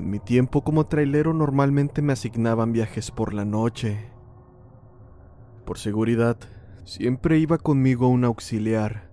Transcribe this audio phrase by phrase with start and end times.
[0.00, 4.10] En mi tiempo como trailero normalmente me asignaban viajes por la noche.
[5.66, 6.38] Por seguridad,
[6.84, 9.10] siempre iba conmigo un auxiliar.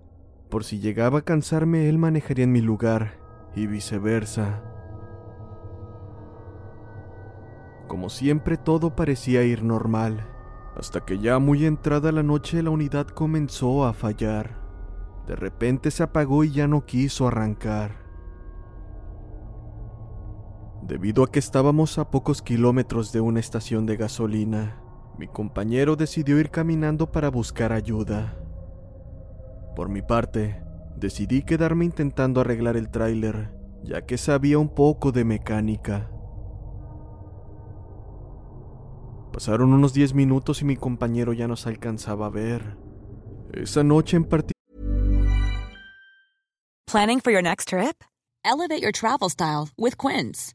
[0.48, 3.18] Por si llegaba a cansarme, él manejaría en mi lugar
[3.54, 4.62] y viceversa.
[7.86, 10.26] Como siempre todo parecía ir normal,
[10.74, 14.58] hasta que ya muy entrada la noche la unidad comenzó a fallar.
[15.26, 18.07] De repente se apagó y ya no quiso arrancar.
[20.88, 24.80] Debido a que estábamos a pocos kilómetros de una estación de gasolina,
[25.18, 28.38] mi compañero decidió ir caminando para buscar ayuda.
[29.76, 30.62] Por mi parte,
[30.96, 33.52] decidí quedarme intentando arreglar el tráiler,
[33.84, 36.10] ya que sabía un poco de mecánica.
[39.30, 42.78] Pasaron unos 10 minutos y mi compañero ya nos alcanzaba a ver.
[43.52, 44.54] Esa noche en particular...
[46.90, 48.02] Planning for your next trip?
[48.42, 50.54] Elevate your travel style with Quince.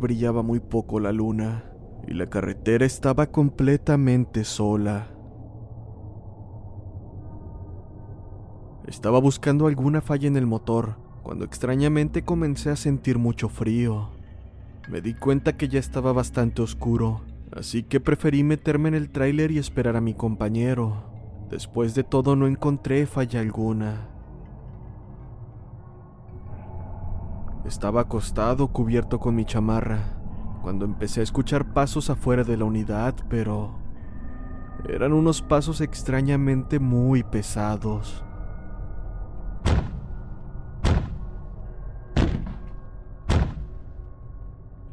[0.00, 1.64] Brillaba muy poco la luna
[2.08, 5.08] y la carretera estaba completamente sola.
[8.86, 14.10] Estaba buscando alguna falla en el motor cuando extrañamente comencé a sentir mucho frío.
[14.88, 17.20] Me di cuenta que ya estaba bastante oscuro,
[17.52, 21.04] así que preferí meterme en el tráiler y esperar a mi compañero.
[21.48, 24.08] Después de todo no encontré falla alguna.
[27.64, 29.98] Estaba acostado cubierto con mi chamarra
[30.62, 33.78] cuando empecé a escuchar pasos afuera de la unidad, pero
[34.88, 38.24] eran unos pasos extrañamente muy pesados.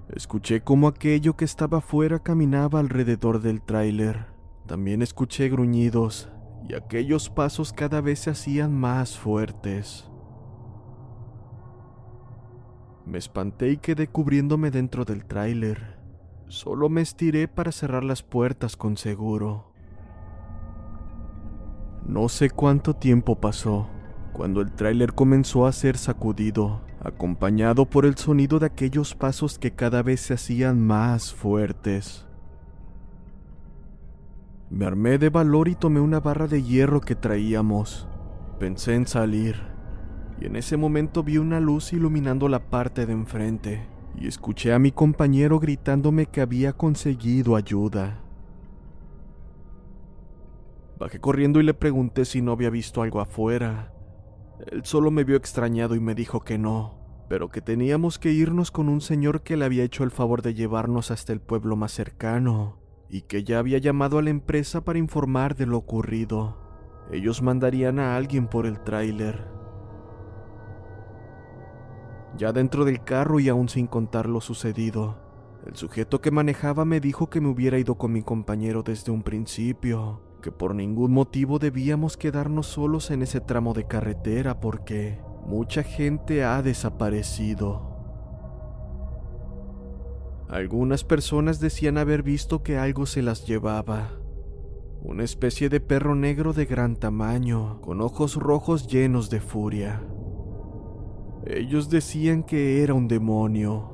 [0.09, 4.25] Escuché como aquello que estaba afuera caminaba alrededor del tráiler.
[4.65, 6.29] También escuché gruñidos
[6.67, 10.09] y aquellos pasos cada vez se hacían más fuertes.
[13.07, 15.95] Me espanté y quedé cubriéndome dentro del tráiler.
[16.49, 19.71] Solo me estiré para cerrar las puertas con seguro.
[22.05, 23.87] No sé cuánto tiempo pasó
[24.33, 29.71] cuando el tráiler comenzó a ser sacudido, acompañado por el sonido de aquellos pasos que
[29.71, 32.27] cada vez se hacían más fuertes.
[34.69, 38.05] Me armé de valor y tomé una barra de hierro que traíamos.
[38.59, 39.76] Pensé en salir
[40.39, 43.87] y en ese momento vi una luz iluminando la parte de enfrente
[44.19, 48.21] y escuché a mi compañero gritándome que había conseguido ayuda.
[50.99, 53.93] Bajé corriendo y le pregunté si no había visto algo afuera.
[54.71, 56.97] Él solo me vio extrañado y me dijo que no,
[57.29, 60.55] pero que teníamos que irnos con un señor que le había hecho el favor de
[60.55, 62.79] llevarnos hasta el pueblo más cercano,
[63.09, 66.57] y que ya había llamado a la empresa para informar de lo ocurrido.
[67.11, 69.56] Ellos mandarían a alguien por el tráiler.
[72.37, 75.17] Ya dentro del carro y aún sin contar lo sucedido,
[75.65, 79.23] el sujeto que manejaba me dijo que me hubiera ido con mi compañero desde un
[79.23, 85.81] principio, que por ningún motivo debíamos quedarnos solos en ese tramo de carretera porque mucha
[85.81, 87.97] gente ha desaparecido.
[90.47, 94.11] Algunas personas decían haber visto que algo se las llevaba.
[95.01, 100.03] Una especie de perro negro de gran tamaño, con ojos rojos llenos de furia.
[101.49, 103.89] Ellos decían que era un demonio.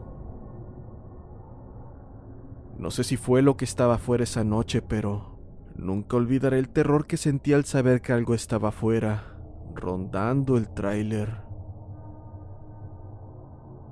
[2.80, 5.38] No sé si fue lo que estaba fuera esa noche, pero
[5.76, 9.38] nunca olvidaré el terror que sentí al saber que algo estaba afuera,
[9.76, 11.44] rondando el tráiler.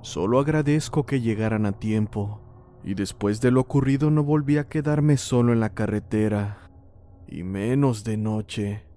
[0.00, 2.40] Solo agradezco que llegaran a tiempo,
[2.82, 6.68] y después de lo ocurrido no volví a quedarme solo en la carretera,
[7.28, 8.91] y menos de noche.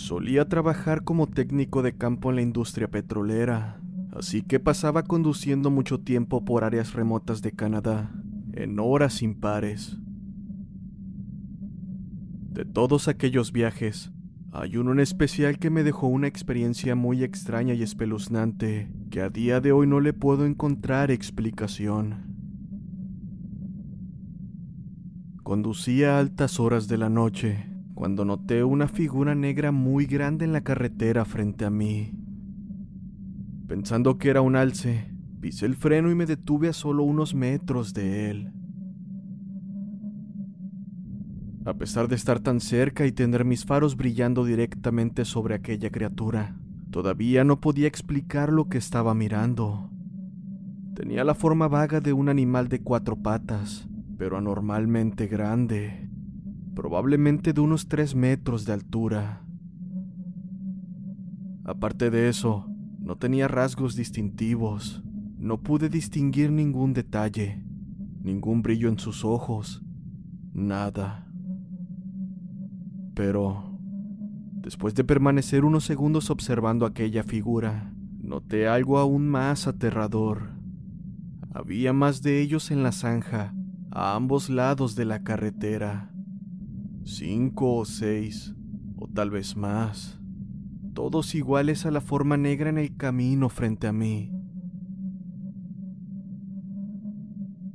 [0.00, 3.82] Solía trabajar como técnico de campo en la industria petrolera,
[4.12, 8.10] así que pasaba conduciendo mucho tiempo por áreas remotas de Canadá,
[8.54, 9.98] en horas impares.
[12.50, 14.10] De todos aquellos viajes,
[14.52, 19.28] hay uno en especial que me dejó una experiencia muy extraña y espeluznante, que a
[19.28, 22.24] día de hoy no le puedo encontrar explicación.
[25.42, 27.69] Conducía a altas horas de la noche,
[28.00, 32.14] cuando noté una figura negra muy grande en la carretera frente a mí.
[33.68, 35.12] Pensando que era un alce,
[35.42, 38.52] pisé el freno y me detuve a solo unos metros de él.
[41.66, 46.56] A pesar de estar tan cerca y tener mis faros brillando directamente sobre aquella criatura,
[46.90, 49.90] todavía no podía explicar lo que estaba mirando.
[50.94, 53.86] Tenía la forma vaga de un animal de cuatro patas,
[54.16, 56.09] pero anormalmente grande
[56.80, 59.42] probablemente de unos tres metros de altura.
[61.62, 65.02] Aparte de eso, no tenía rasgos distintivos,
[65.36, 67.62] no pude distinguir ningún detalle,
[68.22, 69.82] ningún brillo en sus ojos,
[70.54, 71.30] nada.
[73.12, 73.78] Pero,
[74.54, 77.92] después de permanecer unos segundos observando aquella figura,
[78.22, 80.52] noté algo aún más aterrador.
[81.52, 83.52] Había más de ellos en la zanja,
[83.90, 86.10] a ambos lados de la carretera
[87.10, 88.54] cinco o seis,
[88.96, 90.20] o tal vez más,
[90.94, 94.32] todos iguales a la forma negra en el camino frente a mí.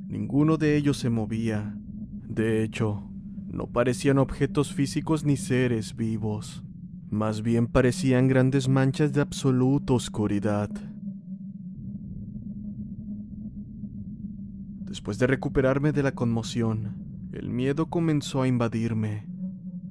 [0.08, 1.76] Ninguno de ellos se movía.
[2.28, 3.10] De hecho,
[3.46, 6.64] no parecían objetos físicos ni seres vivos.
[7.10, 10.70] Más bien parecían grandes manchas de absoluta oscuridad.
[14.84, 17.05] Después de recuperarme de la conmoción,
[17.36, 19.26] el miedo comenzó a invadirme,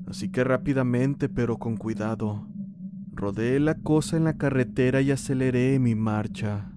[0.08, 2.48] así que rápidamente pero con cuidado,
[3.14, 6.75] rodeé la cosa en la carretera y aceleré mi marcha.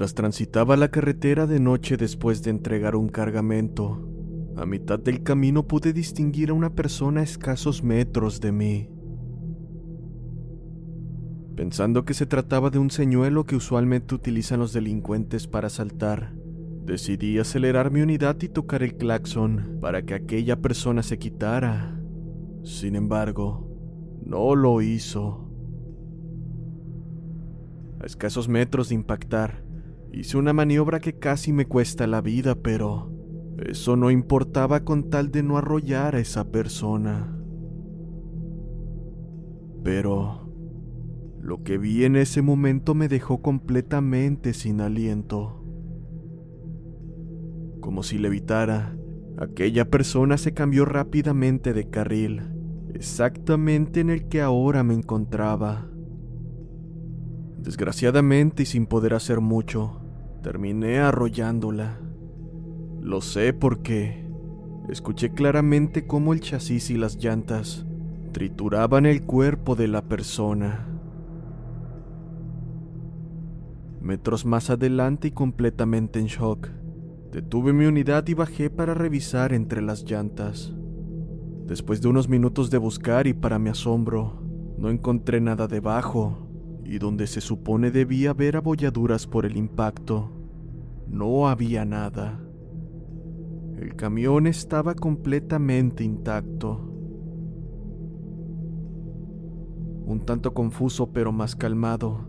[0.00, 4.08] Mientras transitaba la carretera de noche después de entregar un cargamento,
[4.56, 8.88] a mitad del camino pude distinguir a una persona a escasos metros de mí.
[11.54, 16.32] Pensando que se trataba de un señuelo que usualmente utilizan los delincuentes para asaltar,
[16.86, 22.00] decidí acelerar mi unidad y tocar el claxon para que aquella persona se quitara.
[22.62, 23.68] Sin embargo,
[24.24, 25.46] no lo hizo.
[28.00, 29.68] A escasos metros de impactar,
[30.12, 33.12] Hice una maniobra que casi me cuesta la vida, pero
[33.58, 37.36] eso no importaba con tal de no arrollar a esa persona.
[39.84, 40.50] Pero
[41.40, 45.64] lo que vi en ese momento me dejó completamente sin aliento.
[47.80, 48.96] Como si levitara,
[49.38, 52.42] aquella persona se cambió rápidamente de carril,
[52.94, 55.86] exactamente en el que ahora me encontraba.
[57.58, 59.99] Desgraciadamente y sin poder hacer mucho,
[60.42, 61.98] terminé arrollándola.
[63.00, 64.26] Lo sé porque
[64.88, 67.86] escuché claramente cómo el chasis y las llantas
[68.32, 70.86] trituraban el cuerpo de la persona.
[74.00, 76.68] Metros más adelante y completamente en shock,
[77.32, 80.72] detuve mi unidad y bajé para revisar entre las llantas.
[81.66, 84.42] Después de unos minutos de buscar y para mi asombro,
[84.78, 86.49] no encontré nada debajo
[86.90, 90.28] y donde se supone debía haber abolladuras por el impacto,
[91.06, 92.40] no había nada.
[93.78, 96.92] El camión estaba completamente intacto.
[100.04, 102.28] Un tanto confuso pero más calmado,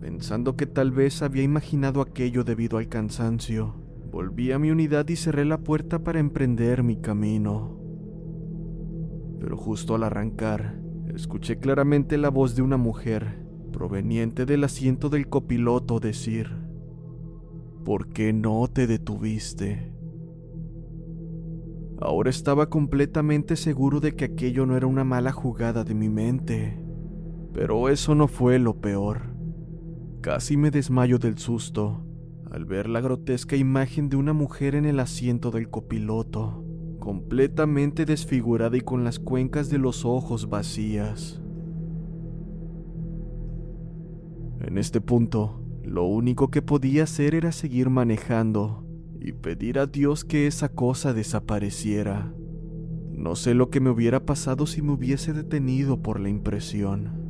[0.00, 3.74] pensando que tal vez había imaginado aquello debido al cansancio,
[4.10, 7.78] volví a mi unidad y cerré la puerta para emprender mi camino.
[9.38, 10.80] Pero justo al arrancar,
[11.14, 16.48] escuché claramente la voz de una mujer, proveniente del asiento del copiloto, decir,
[17.84, 19.92] ¿Por qué no te detuviste?
[21.98, 26.78] Ahora estaba completamente seguro de que aquello no era una mala jugada de mi mente.
[27.52, 29.34] Pero eso no fue lo peor.
[30.20, 32.04] Casi me desmayo del susto
[32.50, 36.64] al ver la grotesca imagen de una mujer en el asiento del copiloto,
[36.98, 41.40] completamente desfigurada y con las cuencas de los ojos vacías.
[44.60, 48.86] En este punto, lo único que podía hacer era seguir manejando
[49.18, 52.32] y pedir a Dios que esa cosa desapareciera.
[53.10, 57.20] No sé lo que me hubiera pasado si me hubiese detenido por la impresión.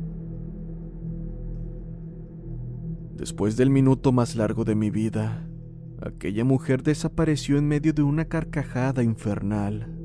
[3.15, 5.47] Después del minuto más largo de mi vida,
[6.01, 10.00] aquella mujer desapareció en medio de una carcajada infernal.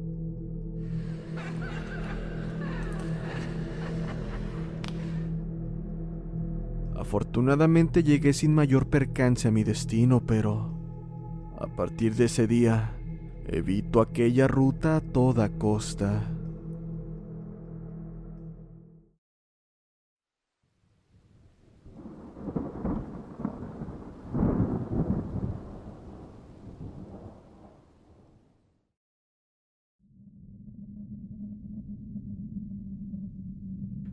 [7.06, 10.72] Afortunadamente llegué sin mayor percance a mi destino, pero
[11.56, 12.96] a partir de ese día,
[13.46, 16.28] evito aquella ruta a toda costa.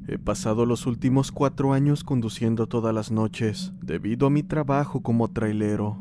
[0.06, 5.30] He pasado los últimos cuatro años conduciendo todas las noches debido a mi trabajo como
[5.32, 5.98] trailero.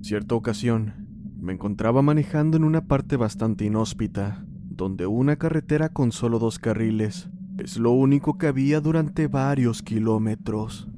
[0.00, 0.94] Cierta ocasión,
[1.40, 7.28] me encontraba manejando en una parte bastante inhóspita, donde una carretera con solo dos carriles
[7.58, 10.88] es lo único que había durante varios kilómetros.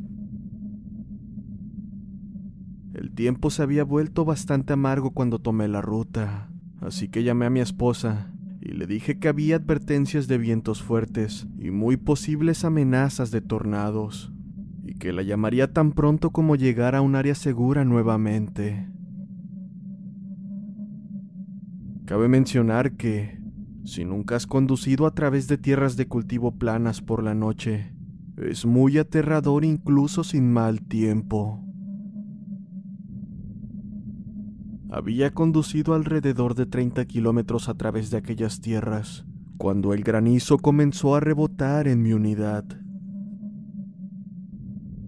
[2.94, 6.48] El tiempo se había vuelto bastante amargo cuando tomé la ruta,
[6.80, 8.33] así que llamé a mi esposa
[8.64, 14.32] y le dije que había advertencias de vientos fuertes y muy posibles amenazas de tornados,
[14.82, 18.88] y que la llamaría tan pronto como llegara a un área segura nuevamente.
[22.06, 23.38] Cabe mencionar que,
[23.84, 27.94] si nunca has conducido a través de tierras de cultivo planas por la noche,
[28.38, 31.63] es muy aterrador incluso sin mal tiempo.
[34.96, 39.26] Había conducido alrededor de 30 kilómetros a través de aquellas tierras,
[39.58, 42.64] cuando el granizo comenzó a rebotar en mi unidad.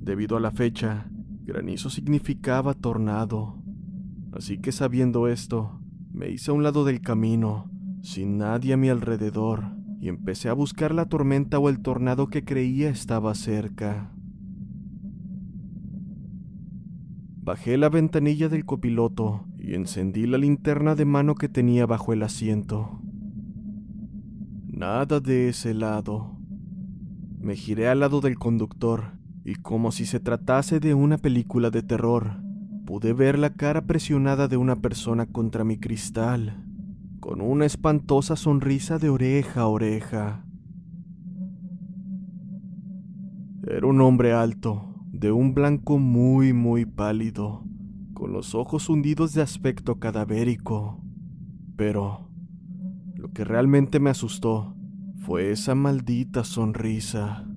[0.00, 1.08] Debido a la fecha,
[1.44, 3.62] granizo significaba tornado,
[4.32, 5.80] así que sabiendo esto,
[6.12, 7.70] me hice a un lado del camino,
[8.02, 9.66] sin nadie a mi alrededor,
[10.00, 14.15] y empecé a buscar la tormenta o el tornado que creía estaba cerca.
[17.46, 22.24] Bajé la ventanilla del copiloto y encendí la linterna de mano que tenía bajo el
[22.24, 23.00] asiento.
[24.66, 26.36] Nada de ese lado.
[27.38, 29.12] Me giré al lado del conductor
[29.44, 32.42] y como si se tratase de una película de terror,
[32.84, 36.64] pude ver la cara presionada de una persona contra mi cristal,
[37.20, 40.44] con una espantosa sonrisa de oreja a oreja.
[43.68, 47.64] Era un hombre alto, de un blanco muy, muy pálido,
[48.12, 51.02] con los ojos hundidos de aspecto cadavérico.
[51.76, 52.28] Pero
[53.14, 54.76] lo que realmente me asustó
[55.16, 57.48] fue esa maldita sonrisa.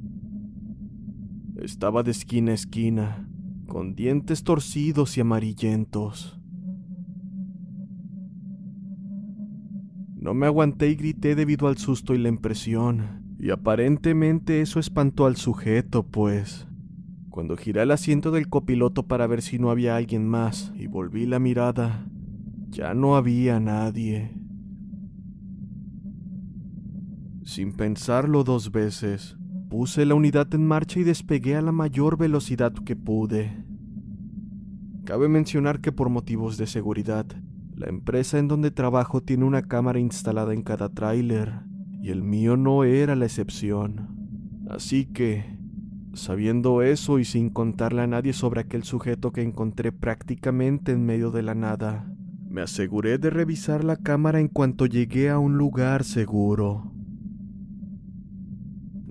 [1.58, 3.30] Estaba de esquina a esquina,
[3.68, 6.40] con dientes torcidos y amarillentos.
[10.16, 15.26] No me aguanté y grité debido al susto y la impresión, y aparentemente eso espantó
[15.26, 16.69] al sujeto, pues.
[17.30, 21.26] Cuando giré el asiento del copiloto para ver si no había alguien más y volví
[21.26, 22.06] la mirada,
[22.70, 24.34] ya no había nadie.
[27.44, 32.74] Sin pensarlo dos veces, Puse la unidad en marcha y despegué a la mayor velocidad
[32.74, 33.64] que pude.
[35.06, 37.28] Cabe mencionar que por motivos de seguridad,
[37.76, 41.60] la empresa en donde trabajo tiene una cámara instalada en cada tráiler,
[42.02, 44.08] y el mío no era la excepción.
[44.68, 45.59] Así que,
[46.14, 51.32] sabiendo eso y sin contarle a nadie sobre aquel sujeto que encontré prácticamente en medio
[51.32, 52.12] de la nada,
[52.50, 56.92] me aseguré de revisar la cámara en cuanto llegué a un lugar seguro.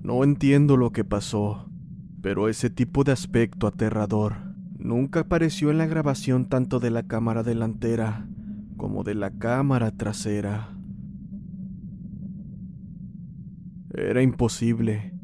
[0.03, 1.69] No entiendo lo que pasó,
[2.21, 4.35] pero ese tipo de aspecto aterrador
[4.77, 8.27] nunca apareció en la grabación tanto de la cámara delantera
[8.77, 10.75] como de la cámara trasera.
[13.93, 15.18] Era imposible.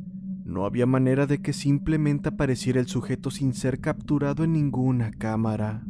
[0.46, 5.84] No había manera de que simplemente apareciera el sujeto sin ser capturado en ninguna cámara.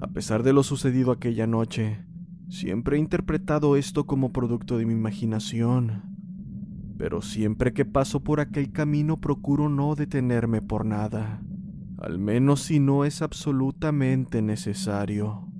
[0.00, 2.04] A pesar de lo sucedido aquella noche,
[2.48, 6.02] siempre he interpretado esto como producto de mi imaginación.
[6.98, 11.40] Pero siempre que paso por aquel camino procuro no detenerme por nada,
[11.98, 15.51] al menos si no es absolutamente necesario.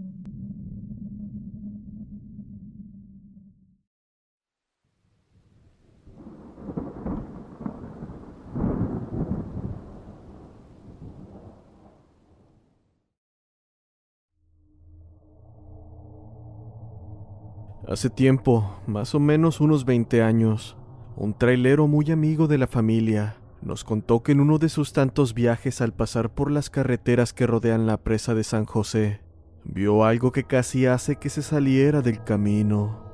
[17.93, 20.79] Hace tiempo, más o menos unos 20 años,
[21.15, 25.35] un trailero muy amigo de la familia nos contó que en uno de sus tantos
[25.35, 29.21] viajes al pasar por las carreteras que rodean la presa de San José,
[29.65, 33.13] vio algo que casi hace que se saliera del camino.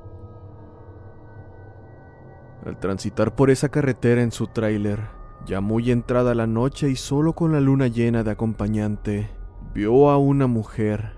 [2.65, 5.09] Al transitar por esa carretera en su tráiler,
[5.45, 9.29] ya muy entrada la noche y solo con la luna llena de acompañante,
[9.73, 11.17] vio a una mujer,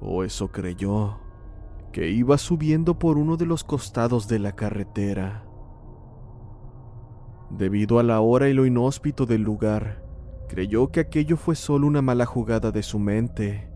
[0.00, 1.20] o eso creyó
[1.96, 5.46] que iba subiendo por uno de los costados de la carretera.
[7.48, 10.04] Debido a la hora y lo inhóspito del lugar,
[10.46, 13.70] creyó que aquello fue solo una mala jugada de su mente.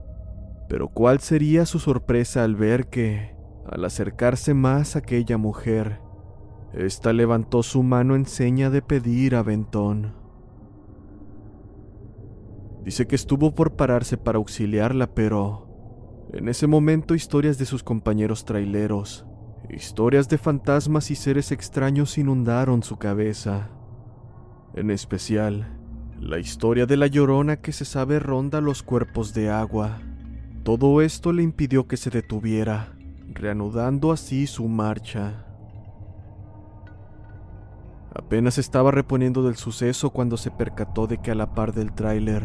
[0.68, 3.34] Pero cuál sería su sorpresa al ver que,
[3.66, 6.02] al acercarse más a aquella mujer,
[6.74, 10.14] ésta levantó su mano en seña de pedir aventón.
[12.84, 15.69] Dice que estuvo por pararse para auxiliarla, pero
[16.32, 19.26] en ese momento historias de sus compañeros traileros,
[19.68, 23.70] historias de fantasmas y seres extraños inundaron su cabeza.
[24.74, 25.76] En especial,
[26.20, 29.98] la historia de la llorona que se sabe ronda los cuerpos de agua.
[30.62, 32.92] Todo esto le impidió que se detuviera,
[33.32, 35.46] reanudando así su marcha.
[38.14, 42.44] Apenas estaba reponiendo del suceso cuando se percató de que a la par del tráiler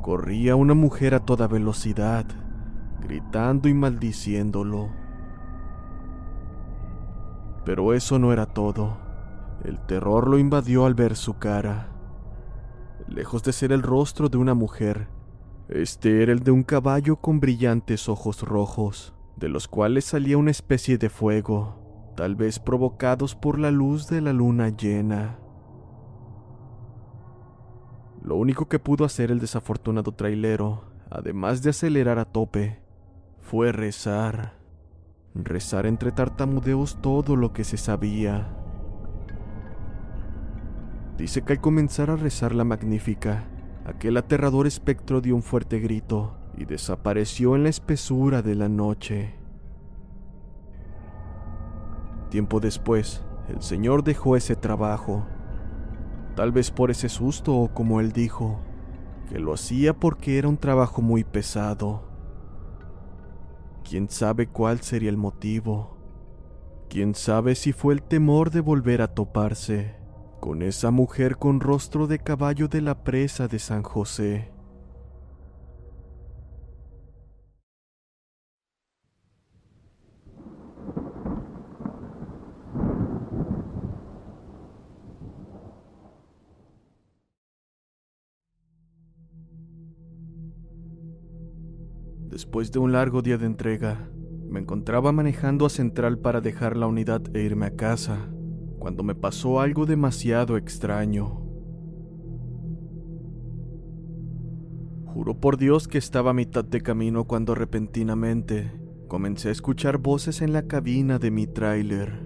[0.00, 2.26] corría una mujer a toda velocidad
[3.02, 4.90] gritando y maldiciéndolo.
[7.64, 8.98] Pero eso no era todo.
[9.64, 11.88] El terror lo invadió al ver su cara.
[13.08, 15.08] Lejos de ser el rostro de una mujer,
[15.68, 20.50] este era el de un caballo con brillantes ojos rojos, de los cuales salía una
[20.50, 25.38] especie de fuego, tal vez provocados por la luz de la luna llena.
[28.22, 32.81] Lo único que pudo hacer el desafortunado trailero, además de acelerar a tope,
[33.52, 34.54] fue rezar.
[35.34, 38.48] Rezar entre tartamudeos todo lo que se sabía.
[41.18, 43.44] Dice que al comenzar a rezar la magnífica,
[43.84, 49.34] aquel aterrador espectro dio un fuerte grito y desapareció en la espesura de la noche.
[52.30, 55.26] Tiempo después, el señor dejó ese trabajo,
[56.36, 58.60] tal vez por ese susto o como él dijo,
[59.28, 62.11] que lo hacía porque era un trabajo muy pesado.
[63.88, 65.96] ¿Quién sabe cuál sería el motivo?
[66.88, 69.96] ¿Quién sabe si fue el temor de volver a toparse
[70.40, 74.51] con esa mujer con rostro de caballo de la presa de San José?
[92.32, 94.08] Después de un largo día de entrega,
[94.48, 98.30] me encontraba manejando a Central para dejar la unidad e irme a casa,
[98.78, 101.42] cuando me pasó algo demasiado extraño.
[105.04, 110.40] Juro por Dios que estaba a mitad de camino cuando repentinamente comencé a escuchar voces
[110.40, 112.22] en la cabina de mi tráiler.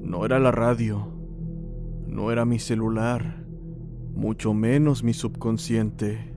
[0.00, 1.06] No era la radio,
[2.06, 3.44] no era mi celular,
[4.14, 6.31] mucho menos mi subconsciente.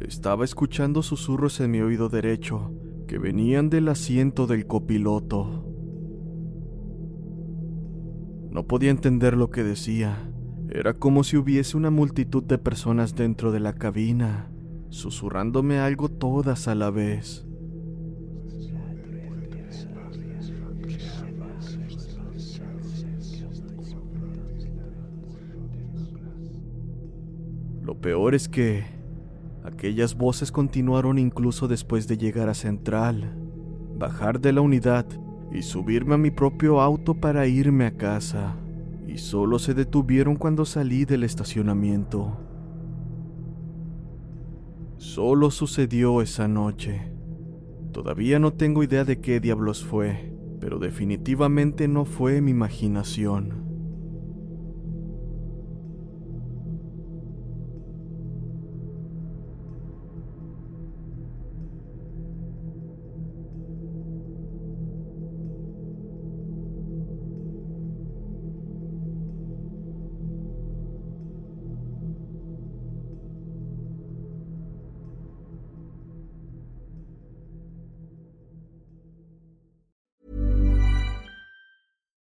[0.00, 2.72] Estaba escuchando susurros en mi oído derecho
[3.06, 5.64] que venían del asiento del copiloto.
[8.50, 10.30] No podía entender lo que decía.
[10.68, 14.50] Era como si hubiese una multitud de personas dentro de la cabina,
[14.88, 17.46] susurrándome algo todas a la vez.
[27.82, 28.93] Lo peor es que
[29.64, 33.34] Aquellas voces continuaron incluso después de llegar a Central,
[33.96, 35.06] bajar de la unidad
[35.52, 38.56] y subirme a mi propio auto para irme a casa,
[39.08, 42.36] y solo se detuvieron cuando salí del estacionamiento.
[44.98, 47.10] Solo sucedió esa noche.
[47.92, 53.64] Todavía no tengo idea de qué diablos fue, pero definitivamente no fue mi imaginación.